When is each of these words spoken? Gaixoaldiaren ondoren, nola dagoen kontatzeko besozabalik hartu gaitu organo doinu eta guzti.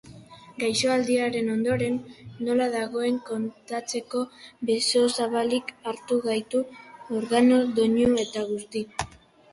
Gaixoaldiaren 0.61 1.51
ondoren, 1.55 1.99
nola 2.47 2.67
dagoen 2.77 3.19
kontatzeko 3.27 4.23
besozabalik 4.71 5.71
hartu 5.93 6.21
gaitu 6.27 6.63
organo 7.23 7.61
doinu 7.79 8.09
eta 8.27 8.49
guzti. 8.53 8.85